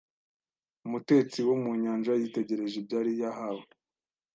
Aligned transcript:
Umutetsi 0.85 1.37
wo 1.47 1.55
mu 1.63 1.71
nyanja 1.83 2.11
yitegereje 2.21 2.75
ibyari 2.81 3.11
yahawe. 3.21 3.65